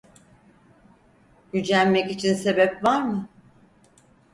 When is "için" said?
2.11-2.33